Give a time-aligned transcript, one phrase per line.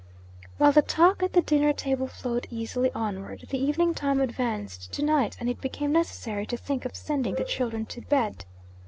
[0.57, 5.03] While the talk at the dinner table flowed easily onward, the evening time advanced to
[5.05, 8.45] night and it became necessary to think of sending the children to bed.